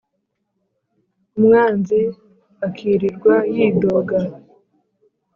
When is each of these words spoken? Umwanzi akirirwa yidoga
Umwanzi 1.37 1.99
akirirwa 2.67 3.35
yidoga 3.55 4.19